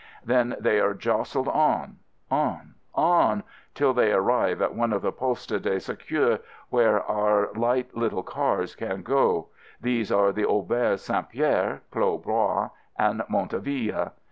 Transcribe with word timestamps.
Then 0.25 0.55
they 0.59 0.79
are 0.79 0.95
jostled 0.95 1.47
on— 1.47 1.97
on— 2.31 2.73
on— 2.95 3.43
till 3.75 3.93
they 3.93 4.11
arrive 4.11 4.59
at 4.59 4.73
one 4.73 4.93
of 4.93 5.03
the 5.03 5.11
postes 5.11 5.61
de 5.61 5.79
secour, 5.79 6.39
where 6.71 7.03
our 7.03 7.51
light 7.53 7.95
little 7.95 8.23
cars 8.23 8.73
can 8.73 9.03
go— 9.03 9.49
these 9.89 10.11
are 10.11 10.29
at 10.29 10.37
Auberge 10.39 10.97
St. 11.01 11.29
Pierre, 11.29 11.83
Clos 11.91 12.19
Bois, 12.23 12.69
and 12.97 13.21
Montauville. 13.29 14.13